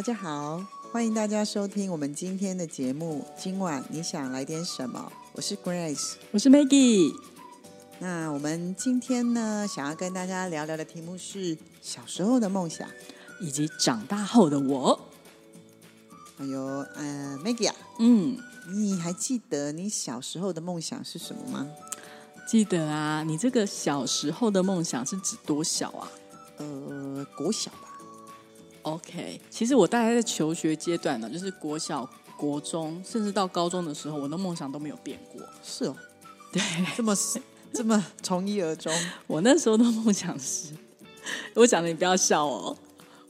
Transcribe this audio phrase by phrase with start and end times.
[0.00, 3.22] 大家好，欢迎大家收听我们今天的节目。
[3.36, 5.12] 今晚你想来点什么？
[5.32, 7.14] 我是 Grace，我是 Maggie。
[7.98, 12.88] 那我们今天呢，想要跟大家聊聊的题目是小时候的梦想，
[13.42, 14.98] 以及长大后的我。
[16.38, 16.58] 哎呦，
[16.94, 18.38] 呃，Maggie 啊，嗯，
[18.70, 21.68] 你还记得你小时候的梦想是什么吗？
[22.48, 23.22] 记得啊。
[23.22, 26.10] 你这个小时候的梦想是指多小啊？
[26.56, 27.89] 呃，国小吧。
[28.82, 35.40] OK，其实我大概在求学阶段呢，就是国小、国中，甚至到高中的时候，我的梦想都没有变过。
[35.62, 35.96] 是哦，
[36.52, 36.62] 对
[36.96, 37.14] 这么
[37.72, 38.92] 这么从一而终。
[39.26, 40.68] 我那时候的梦想是，
[41.54, 42.76] 我讲的你不要笑哦，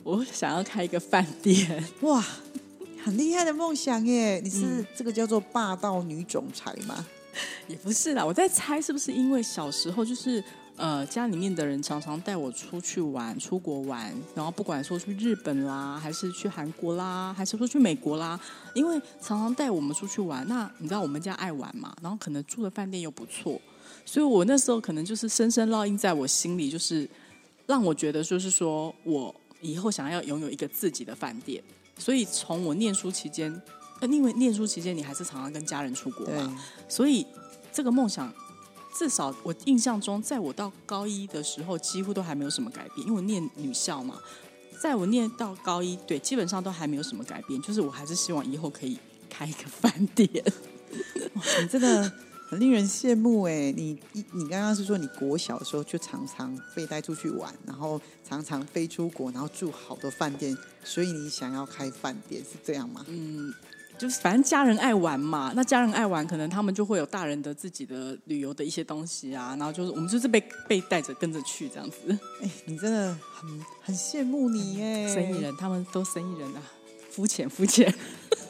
[0.02, 1.84] 我想要开一个饭店。
[2.02, 2.24] 哇，
[3.05, 4.41] 很厉害的梦想耶！
[4.42, 7.06] 你是这个叫做霸道女总裁吗？
[7.69, 10.42] 也不是啦，我在猜是不是因为小时候就是
[10.81, 18.41] 呃家里面的人常常带我出去玩，出国玩，然后不管说去日本啦，还是去韩国啦，还是说去美国啦，
[18.75, 23.61] 因为常常带我们出去玩，那你知道我们家爱玩嘛，然后可能住的饭店又不错，
[24.05, 27.08] 所以我那时候可能就是深深烙印在我心里，就是
[27.67, 31.62] 让我觉得就是说我以后想要拥有一个自己的饭店，
[31.98, 33.53] 所以从我念书期间。
[34.01, 36.58] 呃因为念书期间，你还是常常跟家人出国，嘛，
[36.89, 37.27] 所以
[37.70, 38.33] 这个梦想，
[38.92, 44.19] 至少我印象中，在我到高一的时候，几乎都还没有什么改变，因为我念女校嘛。
[44.80, 50.30] 在我念到高一，对，基本上都还没有什么改变，就是我还是希望以后可以开一个饭店。
[51.34, 52.11] 哇你真的
[52.48, 53.70] 很令人羡慕哎！
[53.73, 63.05] 你你你刚刚是说你国小的时候就常常被带出去玩，然后常常飞出国，然后住好多饭店，所以你想要开饭店是这样吗？
[63.07, 63.52] 嗯，
[64.00, 71.96] 就是反正家人爱玩嘛，那家人爱玩，可能他们就会有大人的自己的旅游的一些东西啊，然后就是我们就是被被带着跟着去这样子。
[72.40, 75.06] 哎，你真的很很羡慕你耶！
[75.12, 76.62] 生意人，他们都生意人啊，
[77.10, 77.94] 肤浅肤浅。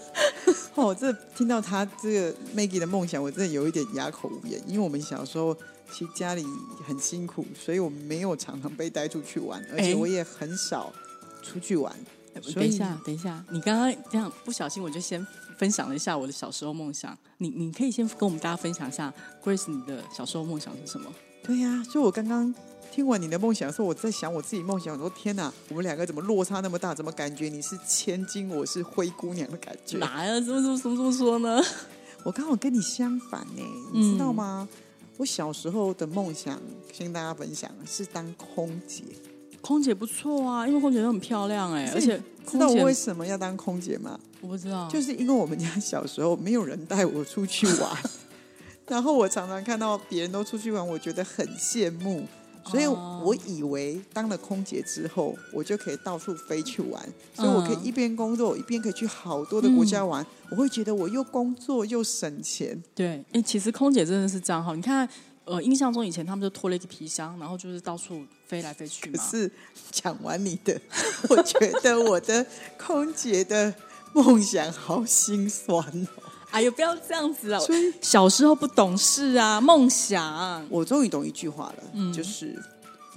[0.76, 4.62] 哦，这听到他这个 Maggie 的梦想，我真的有一点哑口无言。
[4.68, 5.52] 因为我们小时候
[5.92, 6.46] 其实家里
[6.86, 10.92] 很辛苦，所以我们没有常常被带出去玩，而且哎我也很少
[11.42, 11.92] 出去玩。
[12.54, 15.24] 等一下，等一下，你刚刚这样不小心，我就先
[15.58, 17.16] 分享了一下我的小时候梦想。
[17.38, 21.12] 你你可以先跟我们大家分享一下，Grace 你的小时候梦想是什么？
[21.42, 22.54] 对呀、所以我刚刚
[22.92, 26.94] 听完你的梦想的时候，我在想我自己梦想，我说天哪，我们两个怎么落差那么大？
[26.94, 29.98] 怎么感觉你是千金，我是灰姑娘的感觉？
[29.98, 30.40] 哪呀？
[30.40, 31.62] 怎么怎么怎么这么说呢？
[32.24, 34.68] 我刚好跟你相反呢，你知道吗？
[35.16, 36.60] 我小时候的梦想，
[36.92, 39.04] 先跟大家分享是当空姐。
[39.60, 42.16] 空姐不错啊，因为空姐都很漂亮哎、而且
[42.46, 44.18] 知空姐道我为什么要当空姐吗？
[44.40, 47.96] 我不知道，就是因为我们家小时候没有人带我出去玩，
[48.88, 52.26] 然后我常常看到别人都出去玩，我觉得很羡慕，
[52.64, 62.82] 所以哦我以为当了空姐之后，我就可以到处飞去玩，所以我可以一边工作一边可以去好多的国家玩，我会觉得我又工作又省钱。
[62.94, 64.74] 对，哎、其实空姐真的是这样哈。
[64.74, 65.06] 你看，
[65.50, 69.18] 呃，印象中以前他们就拖了一个皮箱，然后就是到处飞来飞去嘛。
[69.18, 69.50] 可是
[69.90, 70.80] 讲完你的，
[71.28, 72.46] 我觉得我的
[72.78, 73.74] 空姐的
[74.12, 76.22] 梦想好心酸哦。
[76.52, 77.58] 哎呦，不要这样子啊！
[77.58, 80.64] 所以小时候不懂事啊，梦想。
[80.70, 82.56] 我终于懂一句话了，就是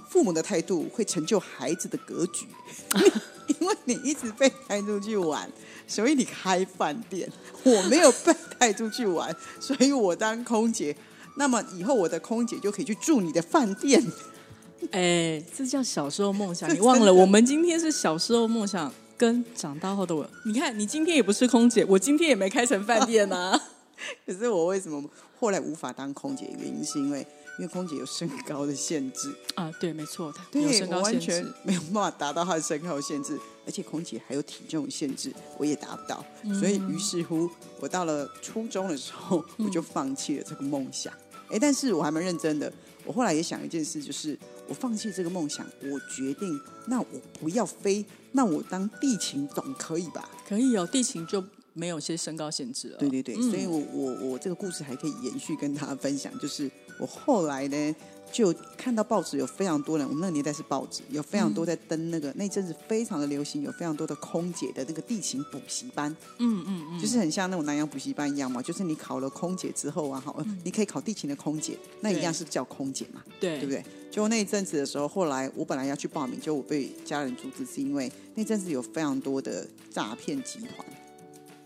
[0.08, 2.48] 父母的态度会成就孩子的格局。
[3.60, 5.48] 因为你一直被带出去玩，
[5.86, 7.28] 所以你开饭店；
[7.62, 10.96] 我没有被带出去玩，所以我当空姐。
[11.36, 14.02] 那么以后我的空姐就可以去住你的饭店。
[14.90, 17.12] 哎，这叫小时候梦想， 你忘了？
[17.12, 20.28] 我们今天是小时候梦想跟长大后的我。
[20.44, 23.58] 你看，你今天也不是空姐，我今天也没开成饭店啊。
[24.26, 25.02] 可是我为什么
[25.38, 26.54] 后来无法当空姐？
[26.58, 27.20] 原因是因为
[27.58, 31.52] 因为空姐有身高的限制，啊，对，没错，她有对我完身高限全制。
[31.62, 36.22] 没有办法达到她的身高限制，而且空姐还有体重限制，我也达不到。
[36.60, 37.48] 所以于是乎，
[37.80, 41.10] 我到了初中的时候，我就放弃了这个梦想。
[41.54, 42.72] 哎，但是我还蛮认真的。
[43.04, 44.36] 我后来也想一件事，就是
[44.66, 47.06] 我放弃这个梦想，我决定，那我
[47.38, 50.28] 不要飞，那我当地勤总可以吧？
[50.48, 51.40] 可以哦，地勤就
[51.74, 52.98] 没有些身高限制了。
[52.98, 57.96] 对对对，嗯所以我我我这个故事还可以延续跟大家分享，就是我后来呢
[58.32, 73.84] 就看到报纸有非常多人，我们那个年代是报纸，有非常多在登那个、那阵子非常的流行，有非常多的空姐的那个地勤补习班，嗯嗯嗯，就是很像那种南洋补习班一样嘛，就是你考了空姐之后啊，好，嗯你可以考地勤的空姐，那一样对是叫空姐嘛，对对不对？
[74.10, 80.86] 就那一阵子的时候，后来我本来要去报名，就我被家人阻止，是因为那阵子有非常多的诈骗集团。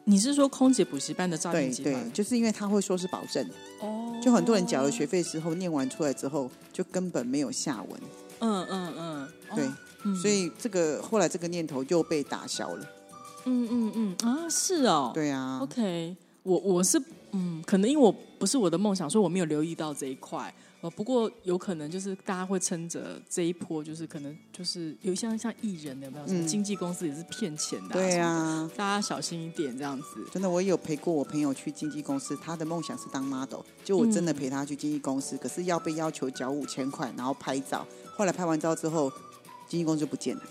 [0.08, 3.46] 你是说空姐补习班的诈对对骗集团？，就是因为他会说是保证，
[3.81, 8.00] 哦，就很多人缴了学费之后，念完出来之后，就根本没有下文。
[8.38, 12.87] 嗯嗯嗯，对，所以这个后来这个念头又被打消了。
[13.44, 16.99] 嗯嗯嗯啊，是哦，对啊，OK，我我是
[17.32, 20.52] 嗯，可能因为我不是我的梦想，所以我没有留意到这一块。
[20.80, 30.25] 呃，不过有可能就是大家会撑着这一波，就是可能就是有像像艺人有没有什么嗯经纪公司也是骗钱的、对啊，啊，大家小心一点这样子。
[30.30, 37.84] 真的，我也有陪过我朋友去经纪公司，他的梦想是当 model，就我真的陪他去经纪公司，可是要被要求缴五千块，然后拍照。
[38.16, 39.10] 后来拍完照之后，
[39.69, 40.42] 经纪公司就不见了。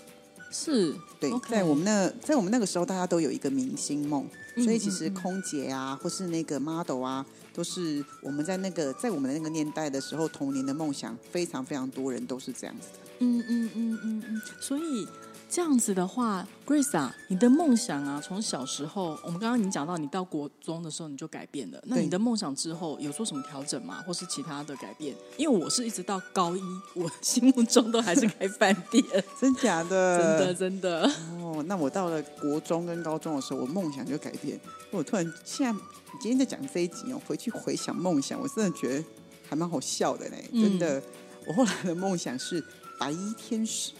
[0.50, 4.30] 是，对在我们那在我们那个时候，大家都有一个明星梦，嗯
[4.62, 12.98] 所以其实空姐啊，或是那个 model 啊，都是我们在那个在我们的那个年代的时候，童年的梦想，非常非常多人都是这样子的。
[13.20, 15.06] 嗯嗯嗯嗯嗯，所以
[15.50, 21.82] 这样子的话，Grace 啊，你的梦想啊，从小时候，我们刚刚已经讲到，你到国中的时候你就改变了。
[21.86, 24.04] 那你的梦想之后有做什么调整吗？
[24.06, 25.16] 或是其他的改变？
[25.38, 26.60] 因为我是一直到高一，
[26.94, 29.02] 我心目中都还是开饭店，
[29.40, 30.18] 真假的？
[30.18, 31.10] 真的真的。
[31.40, 34.60] 哦，那我到了国中跟高中的时候，我梦想就改变。
[34.90, 39.04] 我突然现在你今天在讲这一集哦，回去回想梦想，我真的觉得
[39.48, 41.02] 还蛮好笑的嘞，嗯真的。
[41.46, 42.62] 我后来的梦想是
[43.00, 43.92] 白衣天使，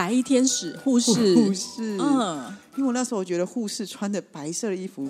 [0.00, 1.98] 白衣天使护士，护士。
[2.00, 5.06] 嗯，因为我那时候我觉得护士穿的白色的衣服，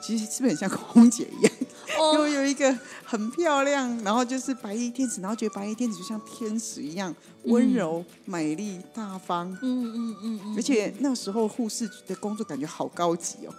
[0.00, 1.52] 其实是不是很像空姐一样？
[1.60, 2.72] 因哦， 为有一个
[3.04, 7.12] 很漂亮，然后就是白衣天使，然后觉得白衣天使就像天使一样
[7.46, 9.50] 温柔、美丽、大方。
[9.62, 13.54] 嗯嗯嗯嗯，而且那时候护士的工作感觉好高级哦。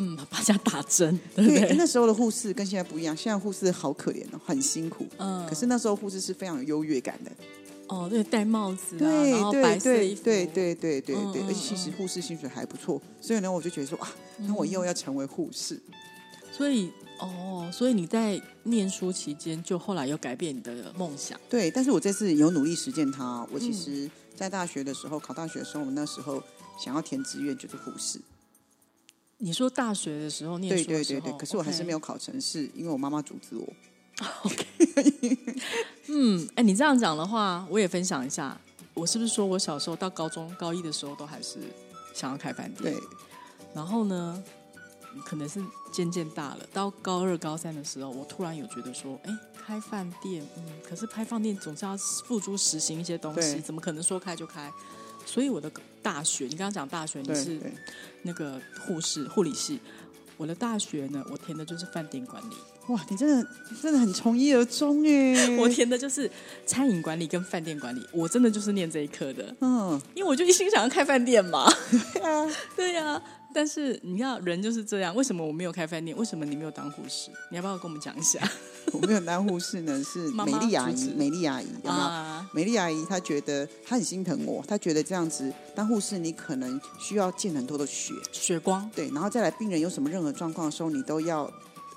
[0.00, 1.76] 嗯，帮人家打针， 对不对，对？
[1.76, 5.06] 那时候的护士跟现在不一样，现在护士好可怜哦，很辛苦。
[5.18, 7.30] 嗯，可是那时候护士是非常有优越感的，
[7.90, 14.08] 哦，对，戴帽子啊，对然后白对对色衣服，对对对对对，而且其实护士薪水还不错，所以呢，我就觉得说啊，
[14.38, 15.80] 那我以后要成为护士。
[16.52, 21.38] 所以哦，所以你在念书期间，就后来有改变你的梦想。
[21.48, 23.46] 对，但是我这次有努力实践它。
[23.50, 26.42] 我其实，在大学的时候，考大学的时候，我那时候
[26.78, 28.20] 想要填志愿就是护士。
[29.38, 31.96] 你说大学的时候念对书的时候，对对对，可是我还是没有。
[31.96, 33.66] 有考成是，因为我妈妈阻止我。
[36.08, 38.58] 嗯，哎，你这样讲的话，我也分享一下，
[38.94, 41.58] 我是不是说我小时候到高中高一的时候，都还是
[42.14, 42.94] 想要开饭店？
[42.94, 43.02] 对，
[43.74, 44.42] 然后呢，
[45.24, 45.62] 可能是
[45.92, 51.96] 渐渐大了，到高二、高三的时候，我突然有觉得说，哎，开饭店，嗯，可是开饭店总是要
[52.26, 54.70] 付诸实行一些东西，怎么可能说开就开？
[55.26, 55.70] 所以我的
[56.02, 57.60] 大学，你刚刚讲大学，你是，
[58.22, 59.78] 那个护士护理系。
[60.36, 62.56] 我的大学呢，我填的就是饭店管理，
[62.90, 63.46] 哇，你真的
[63.80, 65.48] 真的很从一而终哎。
[65.58, 66.30] 我填的就是
[66.66, 71.70] 餐饮管理跟饭店管理，我真的就是念这一科的，嗯，因为我就一心想要开饭店嘛。
[72.12, 73.22] 对啊， 对呀、
[73.54, 76.16] 但是你看人就是这样，为什么我没有开饭店？
[76.16, 77.30] 为什么你没有当护士？
[77.50, 78.40] 你要不要跟我们讲一下
[78.92, 82.04] 我没有当护士呢，是美丽阿姨，美丽阿姨有没有？
[82.04, 82.46] 啊？
[82.52, 91.50] 美丽阿姨她觉得她很心疼我，她觉得这样子当护士你可能需要见很多的血，血光，对，然后再来病人有什么任何状况的时候，你都要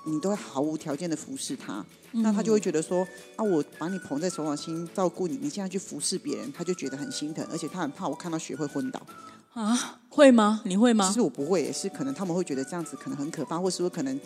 [0.04, 3.06] 你都会毫无条件的服侍他，那他就会觉得说
[3.36, 9.00] 啊，我把你捧在手掌心照顾你，你现在去服侍别人，他就觉得很心疼，而且他很怕我看到血会昏倒。
[9.54, 10.62] 啊，会吗？
[10.64, 11.14] 你会吗其？
[11.14, 14.20] 实我不会，也是可能他们会觉得这样子可能很可怕，或是说可能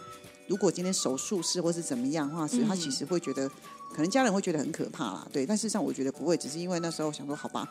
[0.47, 3.49] 如果今天手术室或是怎么样的话，是他其实会觉得，
[3.95, 5.45] 可能家人会觉得很可怕啦，对。
[5.45, 7.69] 但事实上我觉得不会，只是因为那时候想说，好吧，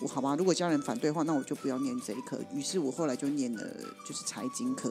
[0.00, 2.38] 我好吧，如果家人反对的话，那我就不要念这一科。
[2.54, 3.62] 于是我后来就念了
[4.08, 4.90] 就是财经科，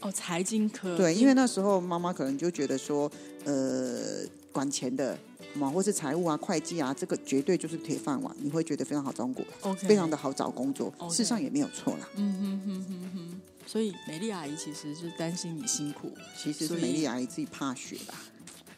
[0.00, 3.10] 哦，财经科，对，因为那时候妈妈可能就觉得说，
[3.44, 5.18] 呃，管钱的
[5.54, 10.92] 嘛，或是财务啊、会计啊，这个绝对就是铁饭碗，你会觉得非常好照顾，OK 非常的好找工作。
[11.10, 18.14] 事实上也没有错啦，嗯哼哼哼哼，所以美丽阿姨其实是担心你辛苦，其实是美丽阿姨自己怕血吧。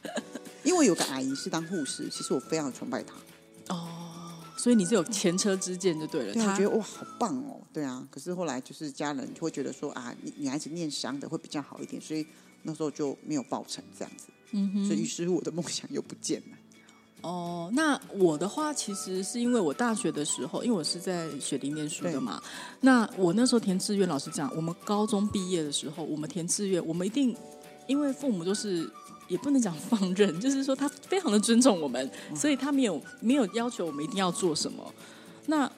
[0.64, 3.14] 因为有个阿姨是当护士，其实我非常崇拜她。
[4.62, 6.33] 哦，所以你是有前车之鉴就对了。
[6.33, 8.07] 对，我她觉得哇，好棒哦，对啊。
[8.11, 12.25] 可是后来就是家人就会觉得说啊，女女孩子念商的会比较好一点，所以
[12.62, 14.26] 那时候就没有报成这样子。
[14.52, 16.57] 嗯哼，所以于是乎我的梦想又不见了。
[17.23, 22.42] 哦，那我的话其实是因为我大学的时候，因为我是在雪梨念书的嘛。
[22.81, 27.37] 那我那时候填志愿，老师讲，我们高中毕业的时候，我们填志愿，我们一定
[27.87, 28.90] 因为父母都是
[29.32, 34.94] 也不能讲放任， 就是说他非常的尊重我们，所以他没有没有要求我们一定要做什么。
[35.46, 35.70] 那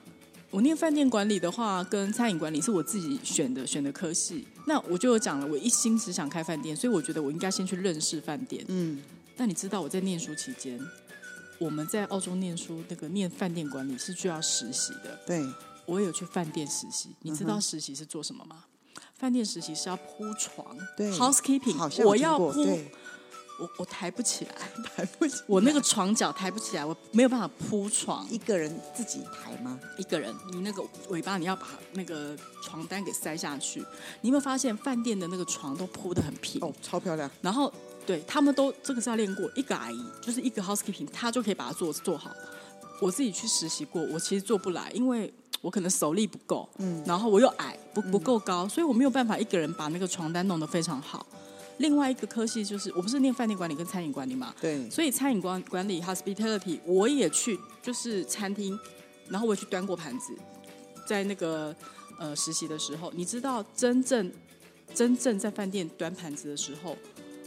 [0.50, 4.46] 我念饭店管理的话，跟餐饮管理是我自己选的选的科系。
[4.66, 8.64] 那我就有讲了，我一心只想开饭店，所以我觉得我应该先去认识饭店。
[8.68, 9.00] 嗯，
[9.36, 10.80] 但你知道我在念书期间。
[11.60, 15.18] 我们在澳洲念书，那个念饭店管理是需要实习的。
[15.24, 15.40] 对，
[15.86, 17.10] 我有去饭店实习。
[17.22, 18.64] 你知道实习是做什么吗？
[19.16, 22.52] 饭店实习是要铺床，对，housekeeping，我要铺，
[23.58, 24.54] 我我抬不起来，
[24.96, 28.26] 抬不起，我那个床脚抬不起来，我没有办法铺床。
[28.30, 29.78] 一个人自己抬吗？
[29.98, 33.80] 一个人，你那个尾巴你要把那个床单给塞下去。
[34.20, 36.60] 你有没有发现饭店的那个床都铺的很平？
[36.62, 37.30] 哦，超漂亮。
[37.40, 37.72] 然后。
[38.06, 42.30] 对他们都这个是要练过，一个阿姨就是一个 housekeeping，她就可以把它做做好。
[43.00, 45.32] 我自己去实习过，我其实做不来，因为
[45.62, 51.24] 我可能手力不够，嗯，然后我又矮，不不够高，所以我没有办法一个人把那个床单弄得非常好。
[51.78, 58.78] 另外一个科系就是，我不是念饭店管理跟餐饮管理嘛，对，所以餐饮管管理 hospitality 我也去，就是餐厅，
[59.28, 60.32] 然后我也去端过盘子，
[61.06, 61.74] 在那个
[62.18, 64.32] 呃实习的时候，你知道真正
[64.94, 66.96] 真正在饭店端盘子的时候。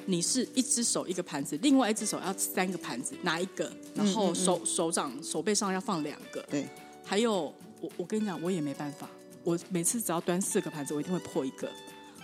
[0.10, 6.42] 你是一只手一个盘子，另外一只手要三个盘子，拿一个，然后手手掌手背上要放两个。
[6.44, 6.66] 对，
[7.04, 9.10] 还有我我跟你讲，我也没办法，
[9.44, 11.70] 我每次只要端四个盘子，我一定会破一个。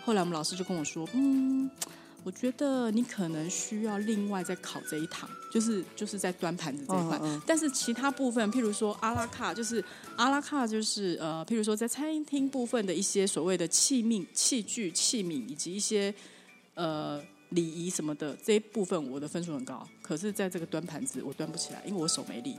[0.03, 1.69] 后来我们老师就跟我说，嗯，
[2.24, 7.19] 我觉得你可能需要另外再考这一堂，就是就是在端盘子这一块。
[7.45, 9.83] 但是其他部分，譬如说阿拉卡，就是
[10.15, 16.13] 阿拉卡，就是呃，譬如说在餐厅部分的一些所谓的器皿、器具、器皿以及一些
[16.75, 17.22] 呃。
[17.50, 19.88] 礼仪什么的这一部分，我的分数很高。
[20.01, 22.57] 可是，在这个端盘子，我端不起来，因为我手没力。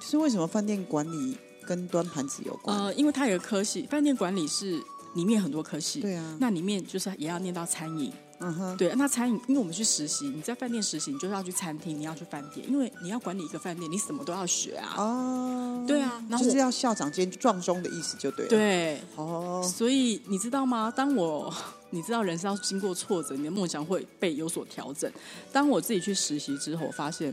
[0.00, 1.36] 是为什么饭店管理
[1.66, 2.74] 跟端盘子有关？
[2.74, 4.82] 呃，因为它有个科系，饭店管理是
[5.14, 6.00] 里面很多科系。
[6.00, 8.12] 对啊，那里面就是也要念到餐饮。
[8.44, 14.94] 嗯哼，对，那餐饮，因为我们去实习，你在饭店实习，你就是要去餐厅，你要去饭店，因为你要管理一个饭店，你什么都要学啊。
[14.98, 18.48] 哦，对啊，就是要校长兼壮中的意思，就对了。
[18.48, 20.92] 对，哦，所以你知道吗？
[20.94, 21.54] 当我
[21.90, 25.08] 你知道人是要经过挫折，你的梦想会被有所调整。
[25.52, 27.32] 当我自己去实习之后，发现，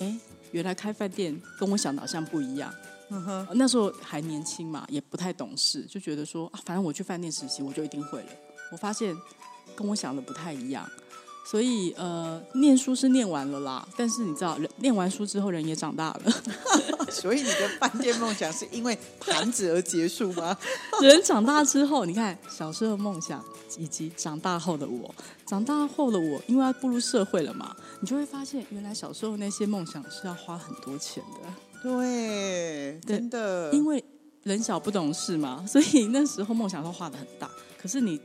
[0.00, 0.14] 哎，
[0.50, 2.70] 原来开饭店跟我想的好像不一样。
[3.54, 8.28] 那时候还年轻嘛，也不太懂事，就觉得说，反正我去饭店实习，我就一定会了。
[8.70, 9.16] 我发现。
[9.74, 10.86] 跟我想的不太一样，
[11.46, 13.88] 所以呃，念书是念完了啦。
[13.96, 16.32] 但是你知道，人念完书之后，人也长大了。
[17.10, 20.54] 所以你的饭店梦想是因为盘子而结束吗？
[21.00, 23.42] 人长大之后，你看小时候的梦想，
[23.78, 25.14] 以及长大后的我，
[25.46, 31.48] 长大后的我，因为要步入社会了嘛，你就会发现，原来小时候那些梦想是要花很多钱的。
[31.82, 34.04] 对，真的，因为
[34.42, 37.50] 人小不懂事嘛，所以那时候梦想都画的很大。
[37.80, 38.20] 可是你。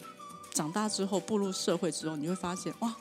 [0.54, 2.92] 长大之后，步入社会之后，你会发现哇，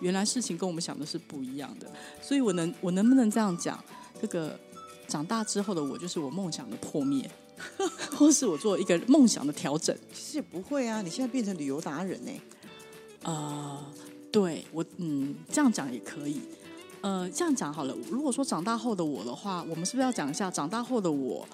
[0.00, 1.90] 原来事情跟我们想的是不一样的。
[2.20, 3.82] 所以，我能我能不能这样讲？
[4.20, 4.60] 这个
[5.06, 7.30] 长大之后的我，就是我梦想的破灭，
[8.14, 9.96] 或是我做一个梦想的调整？
[10.12, 12.30] 其实也不会啊，你现在变成旅游达人呢。
[13.22, 13.86] 啊，
[14.30, 16.40] 对我，嗯，这样讲也可以。
[17.00, 17.94] 呃，这样讲好了。
[18.10, 21.46] 如果说长大后的我的话，我们是不是要讲一下长大后的我？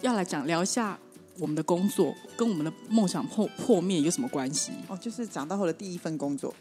[0.00, 0.98] 要来讲聊一下。
[1.38, 4.70] 我们的工作跟我们的梦想破破灭有什么关系？
[4.86, 6.54] 哦，就是长大后的第一份工作。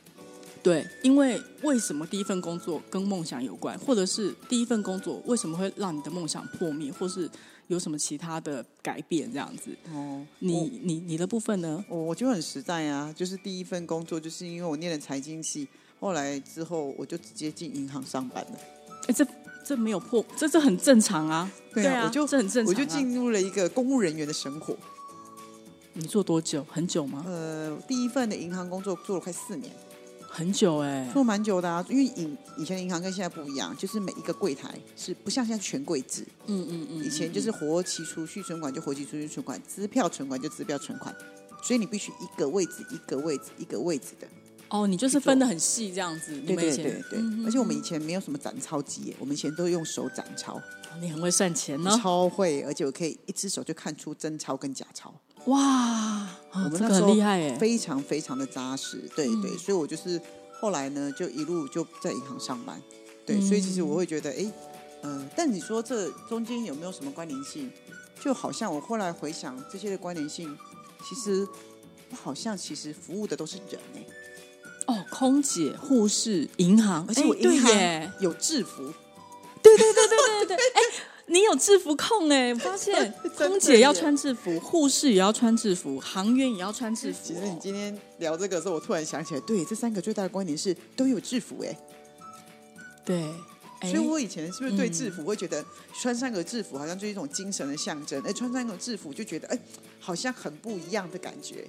[0.64, 7.30] 对，因为为什么第一份工作跟梦想有关，或者是第一份工作为什么会让你的梦想破灭，或是
[7.72, 9.72] 有什么其他的改变这样子？
[9.94, 11.84] 哦，你你你的部分呢？
[11.88, 15.68] 我我就很实在啊，就是第一份工作，就是因为我念了财经系，
[16.00, 18.60] 后来之后我就直接进银行上班了。
[19.08, 19.26] 哎，这。
[19.64, 21.50] 这没有破，这这很正常啊。
[21.72, 24.76] 对啊，我就这很正常，我就进入了一个公务人员的生活。
[25.94, 26.66] 你做多久？
[26.68, 27.24] 很久吗？
[27.28, 29.72] 呃，第一份的银行工作做了快四年，
[30.34, 31.86] 很久哎，做蛮久的啊。
[31.90, 36.26] 因为以以前的银行跟现在不一样，就是每一个柜台是不像现在全柜制。
[36.48, 37.04] 嗯嗯嗯。
[37.04, 41.14] 以前就是活期储蓄存款就活期储蓄存款，支票存款就支票存款，
[41.62, 44.28] 所以你必须一个位置一个位置一个位置的。
[44.70, 50.62] 哦，你就是分的很细这样子，对对对对，而且我们以前没有什么展钞机，我们以前都用手展钞。
[51.02, 55.14] 你很会算钱呢，超会，而且我可以一只手就看出真钞跟假钞。
[55.46, 57.14] 哇，我们那时候
[57.58, 60.22] 非常非常的扎实，对对，所以我就是
[60.60, 62.82] 后来呢，就一路就在银行上班，
[63.26, 64.52] 对，所以其实我会觉得，哎，
[65.04, 67.72] 嗯，但你说这中间有没有什么关联性？
[68.20, 70.56] 就好像我后来回想这些的关联性，
[71.04, 71.48] 其实
[72.10, 74.06] 我好像其实服务的都是人哎。
[74.88, 78.94] 哦，空姐、护士、银行，而且我银行有制服。
[79.64, 80.82] 对对对对对对对，哎，
[81.32, 87.20] 你有制服控哎，我 发现空姐要穿制服，护士也要穿制服，航员也要穿制服。
[87.24, 91.78] 其实你今天聊这个的时候，我突然想起来，对，这三个最大的关点是都有制服哎。
[93.06, 93.24] 对，
[93.82, 95.66] 所以我以前是不是对制服会觉得
[96.00, 98.22] 穿上个制服好像就是一种精神的象征？
[98.24, 99.60] 哎，穿上个制服就觉得哎，
[100.00, 101.66] 好像很不一样的感觉。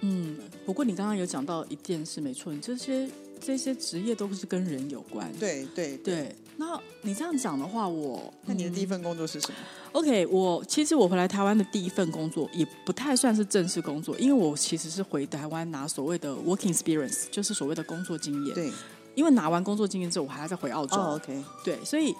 [0.00, 3.08] 嗯，不过你刚刚有讲到一件事，没错，你这些
[3.40, 5.32] 这些职业都是跟人有关。
[5.38, 9.54] 对对对，那你这样讲的话，我那你的第一份工作是什么
[9.92, 18.54] ？OK，我其实我回来台湾的第一份工作也不太算是正式工作，因为我其实是回台湾拿所谓的 working experience，就是所谓的工作经验。
[18.56, 18.72] 对，
[19.14, 20.96] 因为拿完工作经验之后，我还要再回澳洲。
[20.96, 22.12] OK，对，所以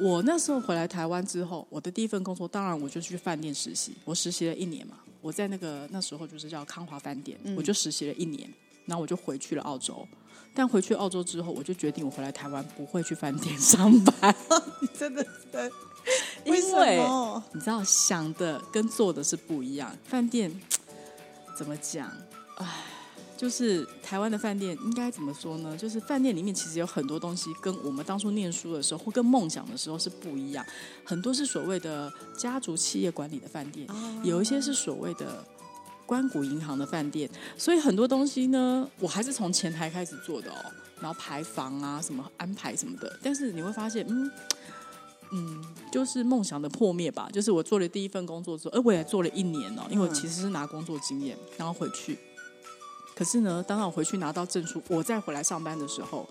[0.00, 4.96] 我那时候回来台湾之后，我的第一份工作，当然我就去饭店实习，我实习了一年嘛。
[5.20, 8.52] 我在那个那时候就是叫康华饭店，我就实习了一年，
[8.86, 10.06] 然后我就回去了澳洲。
[10.54, 14.34] 但回去澳洲之后，我就决定我回来台湾不会去饭店上班。
[14.80, 15.70] 你 真的是？
[16.46, 17.42] 为什么？
[17.52, 19.94] 你知道想的跟做的是不一样。
[20.04, 20.50] 饭店
[21.56, 22.10] 怎么讲？
[22.56, 22.66] 唉。
[23.36, 25.76] 就是台湾的饭店应该怎么说呢？
[25.76, 30.64] 就是饭店里面其实有很多东西跟我们当初念书的时候或跟梦想的时候是不一样。
[31.04, 33.88] 很多是所谓的家族企业管理的饭店，
[34.22, 35.44] 有一些是所谓的
[36.06, 37.28] 关谷银行的饭店。
[37.56, 43.18] 所以很多东西呢，我还是从前台开始做的哦，然后排房啊，什么安排什么的。
[43.22, 44.30] 但是你会发现，嗯
[45.32, 47.28] 嗯，就是梦想的破灭吧。
[47.32, 52.18] 就是我做了第一份工作之后，我也做了一年哦，因为我其实是拿工作经验，然后回去。
[53.16, 56.28] 可是呢，当我回去拿到证书，我再回来上班的时候，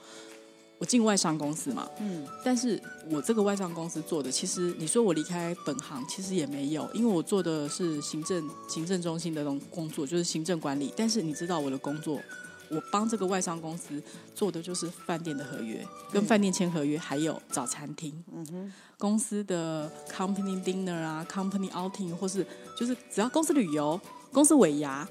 [0.84, 2.78] 我进外商公司嘛，嗯，但是
[3.10, 10.94] 我这个外商公司做的，其实你说我离开本行，其实也没有，因为我做的是行政行政中心的那种工作，就是行政管理。
[10.94, 12.20] 但是你知道我的工作，
[12.68, 14.04] 我帮这个外商公司
[14.36, 22.46] 做的就是饭店的合约，跟饭店签合约，还有找餐厅，嗯哼，公司的 company dinner 啊，company outing，或是
[22.78, 23.98] 就是只要公司旅游，
[24.34, 25.08] 公司尾牙。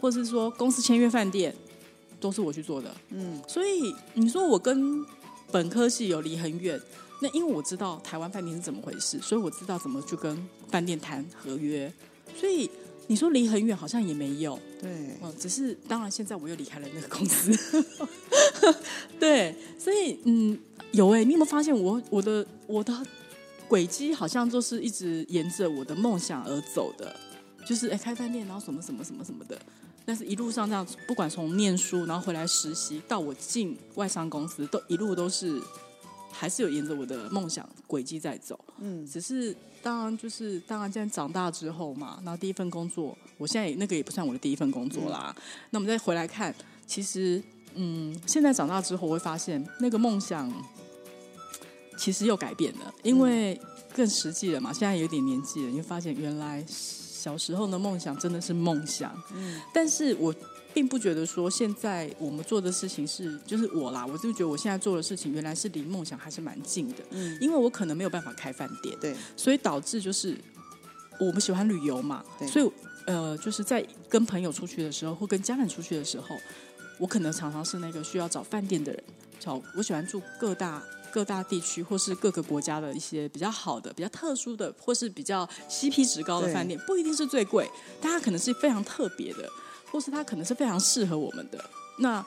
[0.00, 1.54] 或是说公司签约饭店，
[2.20, 2.94] 都是我去做的。
[3.08, 5.04] 嗯，所以你说我跟
[5.50, 6.80] 本科系有离很远，
[7.20, 11.92] 那因为我知道台湾饭店是怎么回事，所以我知道怎么去跟饭店谈合约。
[12.36, 12.70] 所以
[13.08, 14.56] 你说离很远，好像也没有。
[14.80, 14.90] 对，
[15.22, 17.84] 嗯，只是当然现在我又离开了那个公司。
[19.18, 20.56] 对，所以嗯，
[20.92, 22.96] 有哎，你有没有发现我我的我的
[23.66, 27.14] 轨迹好像就是一直沿着我的梦想而走的，
[27.66, 29.60] 就是哎开饭店，然后什么什么什么什么的。
[30.04, 35.60] 但是一路上这样，不管从念书，然后回来实习，到我进外商公司，都一路都是
[36.32, 38.58] 还是有沿着我的梦想轨迹在走。
[38.78, 45.34] 嗯，只是当然就是当然，现在长大之后嘛，然后第一份工作，我现在那个也不算我的第一份工作啦。
[45.70, 46.52] 那我们再回来看，
[46.86, 47.40] 其实
[47.74, 50.52] 嗯，现在长大之后，我会发现那个梦想
[51.96, 53.60] 其实又改变了，因为
[53.94, 54.72] 更实际了嘛。
[54.72, 56.64] 现在有点年纪了，你会发现原来。
[57.20, 60.34] 小时候的梦想真的是梦想，嗯，但是我
[60.72, 70.36] 并不觉得说现在我们做的事情是，就是我啦，我就觉得我现在做的事情原来是离梦想还是蛮近的，嗯，因为我可能没有办法开饭店，对，所以导致就是
[71.18, 72.72] 我们喜欢旅游嘛，所以
[73.06, 76.36] 呃，就是在跟朋友出去的时候或跟家人出去的时候，
[76.98, 79.04] 我可能常常是那个需要找饭店的人，
[79.38, 80.82] 找我喜欢住各大。
[81.12, 87.68] 各大地区或是各个国家的一些比较好的、比较特殊的，或是比较 CP 值高的饭店，不一定是最贵，
[88.00, 89.48] 但它可能是非常特别的，
[89.90, 91.62] 或是它可能是非常适合我们的。
[91.98, 92.24] 那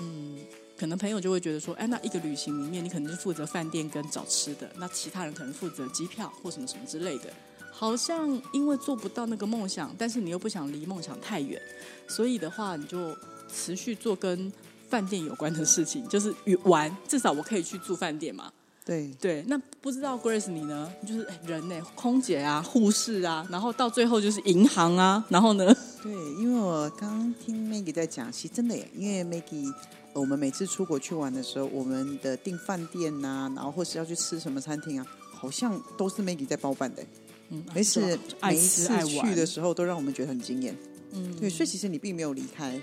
[0.00, 0.38] 嗯，
[0.76, 7.32] 可能朋友就会觉得说，哎，那一个旅行里面，你可能是负责饭店跟找吃的，那其他人可能负责机票或什么什么之类的。
[7.70, 11.60] 好像因为做不到那个梦想，但是你又不想离梦想太远，
[12.08, 13.16] 所以的话，你就
[13.52, 14.52] 持续做跟。
[14.88, 18.52] 饭店有关的事情就是玩，至少我可以去住饭店嘛。
[18.86, 20.92] 对对，那不知道 Grace 你呢？
[21.06, 25.74] 就是人呢，空姐啊，护士啊，然后到最后就是银行啊，然后呢？
[26.02, 29.72] 对，因为我刚听 Maggie 在讲，其实真的耶，因为 Maggie，
[30.12, 37.02] 我们每次出国去玩的时候，我们的订饭店呐，然后或是要去吃什么餐厅啊，好像都是 Maggie 在包办的。
[37.48, 40.76] 嗯，每次每一次去的时候，都让我们觉得很惊艳。
[41.12, 42.78] 嗯，对，所以其实你并没有离开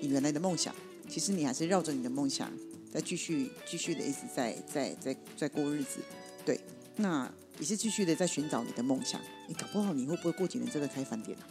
[0.00, 0.72] 你原来的梦想。
[1.10, 2.50] 其实你还是绕着你的梦想
[2.92, 5.98] 在继续继续的一直在在在在过日子，
[6.44, 6.58] 对，
[6.96, 9.20] 那也是继续的在寻找你的梦想。
[9.48, 11.44] 你搞不好你会不会过几年真的开饭店呢？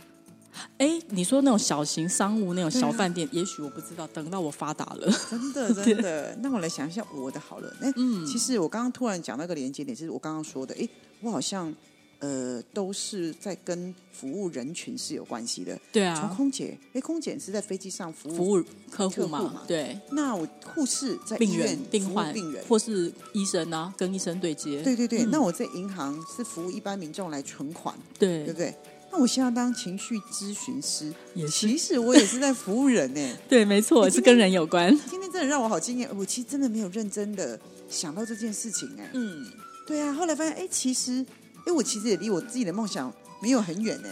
[0.77, 4.07] 哎，你说那种小型商务那种小饭店，也许我不知道。
[4.07, 6.35] 等到我发达了，真的 真的。
[6.41, 7.71] 那我来想一下我的好了。
[7.81, 10.73] 哎，嗯，其实我刚刚突然讲那个连接点，就是我刚刚说的。
[10.75, 10.89] 哎，
[11.21, 11.73] 我好像
[12.19, 15.79] 呃，都是在跟服务人群是有关系的。
[15.91, 22.63] 对从啊，空姐，哎，空姐是在飞机上服务，服务客户嘛嘛，对，那我护士在医病院人、病患、病人。
[22.67, 28.75] 或是医生啊，跟医生对接，对对对，嗯那我在银行是服务一般民众来存款，对对不对？
[29.11, 33.37] 那我现在当情绪咨询师，也是其实我也是在服务人呢。
[33.49, 34.95] 对，没错，是跟人有关。
[35.09, 39.09] 今天真的让我好惊艳，我其实真的没有认真的想到这件事情哎。
[39.13, 39.47] 嗯，
[39.87, 41.25] 对啊，后来发现哎，其实
[41.65, 44.09] 哎，我其实也离我自己的梦想没有很远呢。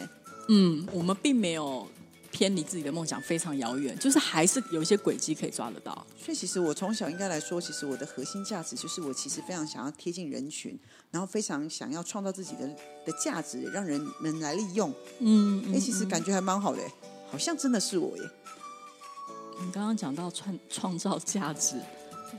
[0.50, 1.88] 嗯，我们并没有
[2.32, 6.06] 偏离自己的梦想非常遥远，就是还是有一些轨迹可以抓得到。
[6.18, 10.78] 所以其实我从小应该来说，其实我的核心价值就是我其实非常想要贴近人群，
[11.12, 12.68] 然后非常想要创造自己的
[13.06, 14.94] 的价值，让人们来利用。
[15.20, 16.82] 嗯，哎、其实感觉还蛮好的，
[17.30, 18.24] 好像真的是我耶。
[19.60, 21.78] 你刚刚讲到创创造价值，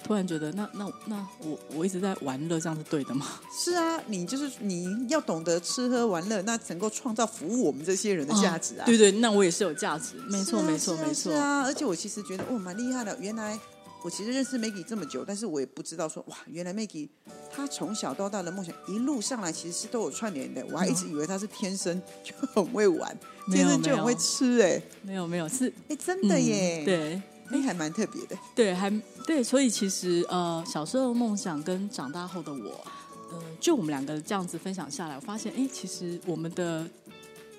[0.05, 3.27] 突然觉得那那那我我一直在玩乐，这样是对的吗？
[3.53, 8.87] 是啊，你就是你要懂得吃喝玩乐，那能够创造服务我们这些人的价值啊。
[8.87, 11.31] 对对，那我也是有价值，没错没错没错是。
[11.33, 13.59] 啊，而且我其实觉得哦蛮厉害的，原来。
[14.01, 17.09] 我其实认识 Maggie 这么久，但是我也不知道说哇，原来 Maggie
[17.51, 20.65] 她从小到大的梦想一路上来其实是都有串联的。
[20.71, 23.19] 我还一直以为她是天生就很会玩，
[23.51, 28.37] 天生就很会吃哎、没有没有是哎、真的耶，嗯，对哎、还蛮特别的。
[28.55, 28.91] 对，还
[29.27, 32.87] 对，所以其实呃，小时候的梦想跟长大后的我，
[33.31, 36.87] 呃，就我们两个这样子分享下来，我发现，哎，其实我们的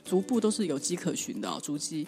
[0.06, 2.08] 逐步都是有迹可循的、哦、足迹。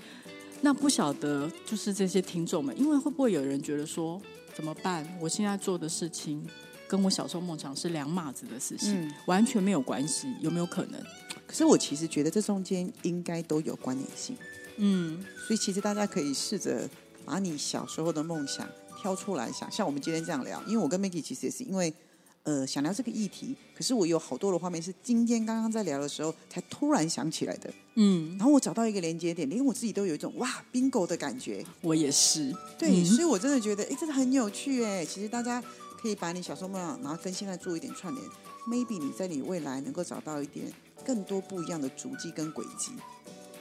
[0.62, 4.22] 那不晓得就是这些听众们，因为会不会有人觉得说
[4.54, 5.08] 怎么办？
[5.20, 6.48] 我现在做的事情
[6.88, 11.02] 跟我小时候梦想是两码子的事情，嗯完全没有关系，有没有可能？
[11.48, 14.38] 可是我其实觉得这中间应该都有关联性，
[14.78, 16.88] 嗯，所以其实大家可以试着
[17.26, 18.68] 把你小时候的梦想
[19.02, 21.94] 挑出来想，像我们今天这样聊，因为我跟 Maggie 其实也是因为
[22.44, 33.06] 呃想聊这个议题，可是我有好多的画面是今天刚刚在聊的时候才突然想起来的，嗯，然后我找到一个连接点，连我自己都有一种哇 bingo 的感觉，我也是，对，嗯。
[33.06, 35.64] 所以我真的觉得哎，真的很有趣哎，其实大家
[36.02, 38.28] 可以把你小时候梦想，然后跟现在做一点串联
[38.68, 40.72] ，maybe 你在你未来能够找到一点
[41.06, 42.92] 更多不一样的足迹跟轨迹。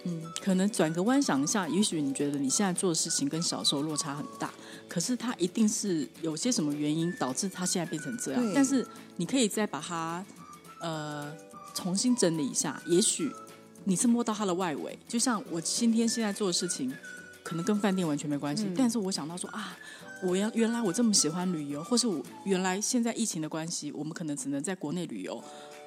[0.05, 4.51] 嗯，可能转个弯想一下，也许你觉得你现在做的事情跟小时候落差很大，
[4.89, 8.53] 可是它一定是有些什么原因导致它现在变成这样。
[8.55, 8.87] 但是
[9.17, 10.25] 你可以再把它
[10.81, 11.33] 呃
[11.75, 13.31] 重新整理一下，也许
[13.85, 14.99] 你是摸到它的外围。
[15.07, 16.93] 就像我今天现在做的事情，
[17.43, 19.77] 可能跟饭店完全没关系，嗯但是我想到说啊。
[20.23, 25.43] 我原原来我这么喜欢旅游，或是我原来现在疫情的关系，我们可能只能在国内旅游，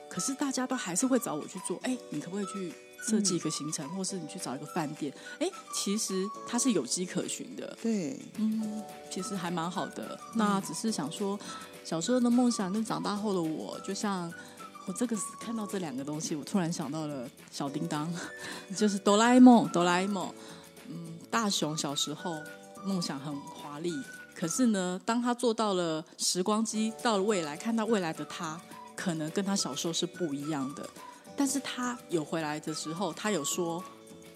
[0.09, 1.79] 可是大家都还是会找我去做。
[1.83, 2.73] 哎，你可不可以去
[3.07, 5.13] 设计一个行程，或是你去找一个饭店？
[5.39, 6.13] 哎，其实
[6.47, 10.17] 它是有迹可循的，对，嗯，其实还蛮好的。
[10.35, 11.37] 那只是想说，
[11.83, 14.31] 小时候的梦想跟长大后的我，就像
[14.85, 18.11] 我这个看到这两个东西，我突然想到了小叮当，
[18.75, 20.33] 就是哆啦 A 梦，哆啦 A 梦。
[20.87, 22.41] 嗯，大雄小时候
[22.85, 23.93] 梦想很华丽，
[24.35, 28.59] 可是呢，当他做到了时光机，到了未来，看到未来的他，
[28.95, 30.89] 可能跟他小时候是不一样的。
[31.35, 33.83] 但是他有回来的时候，他有说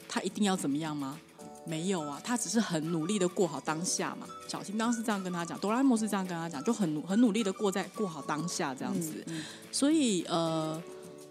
[0.07, 1.19] 他一定要怎么样吗？
[1.65, 4.25] 没有啊，他只是很努力的过好当下嘛。
[4.47, 9.23] 小叮当是这样跟他讲，哆啦 A 梦是这样跟他讲，就很努很努力的过在过好当下这样子。
[9.27, 10.81] 嗯所以呃，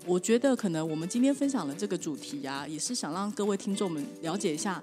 [0.05, 4.83] 我觉得可能我们今天分享的这个主题啊，也是想让各位听众们了解一下。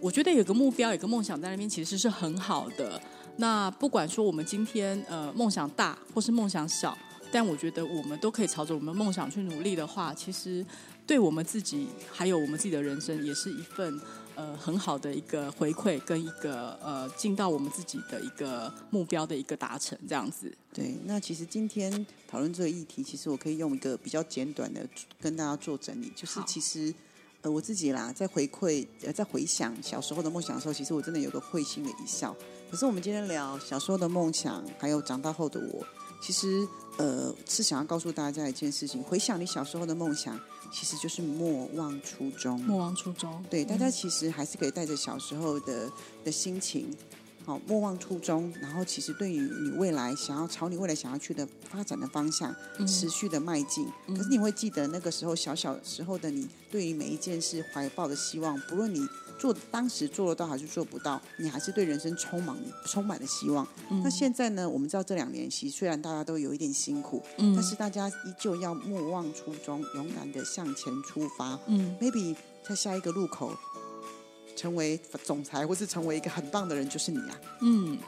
[0.00, 3.00] 我觉得有个目标、有个梦想在那边，其实是很好的。
[3.36, 6.98] 那不管说我们今天呃梦想大或是梦想小，
[7.32, 10.64] 但我觉得我们都可以朝着我们的梦想去努力的话，其实
[11.06, 13.98] 对我们自己还有我们自己的人生，也是一份
[14.34, 20.52] 呃很好的一个回馈，跟一个呃进到我们自己的一个目标的一个达成，这样子。
[20.74, 24.86] 对，那其实今天讨论这个议题，其实我可以用一个比较简短的
[25.20, 26.94] 跟大家做整理，就是其实
[27.40, 32.36] 呃我自己啦，在回馈呃在回想小时候的梦想的时候，其实我真的有个会心的一笑。
[32.70, 35.84] 可是我们今天聊小时候的梦想，还有长大后的我，
[36.22, 36.66] 其实
[36.98, 40.38] 呃是想要告诉大家一件事情：回想你小时候的梦想，
[40.72, 42.60] 其实就是莫忘初衷。
[42.60, 45.90] 莫忘初衷，对，大家其实还是可以带着小时候的
[46.24, 46.96] 的心情，
[47.44, 53.84] 好、莫忘初衷，然后其实对于你未来想要朝你未来想要去的发展的方向，嗯持续的迈进。
[54.06, 59.04] 可是你会记得那个时候小小时候的你，对于每一件事怀抱的希望，不论你
[59.42, 63.66] 做当时做得到还是做不到，你还是对人生充满充满了希望。
[63.90, 64.70] 嗯那现在呢？
[64.70, 71.58] 我们知道这两年其实虽然大家都有一点辛苦，嗯但是大家依旧要莫忘初衷，勇敢的向前出发。
[71.66, 73.52] 嗯 maybe 在下一个路口
[74.54, 77.40] 成为总裁，或是成为一个很棒的人，就是你啊。
[77.62, 77.98] 嗯，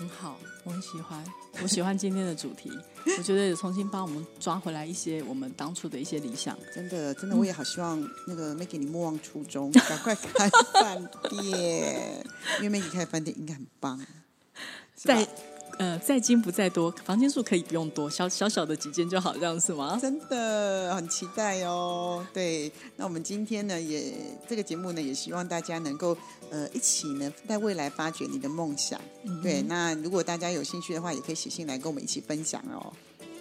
[0.00, 1.22] 很好，我很喜欢，
[1.62, 2.72] 我喜欢今天的主题。
[3.18, 6.56] 我觉得也重新帮我们抓回来一些我们当初的一些理想。
[6.74, 12.26] 真的，真的，我也好希望那个 Maggie 你莫忘初衷，赶快开饭店，
[12.62, 14.00] 因为 Maggie 开饭店应该很棒。
[14.94, 15.28] 在
[15.78, 19.98] 呃，在精不在多，房间数可以不用多，小小小的几间就好，这样是吗？
[20.00, 22.26] 真的很期待哦。
[22.32, 24.12] 对，那我们今天呢，也
[24.48, 26.16] 这个节目呢，也希望大家能够
[26.50, 29.00] 呃一起呢，在未来发掘你的梦想。
[29.42, 32.92] 对，那如果大家有兴趣的话，也可以写信来跟我们一起分享哦。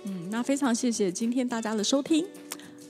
[0.03, 2.25] 嗯，那非常谢谢今天大家的收听。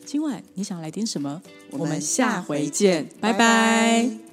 [0.06, 1.42] 今晚你想来听什么？
[1.72, 4.29] 我们下回见，拜拜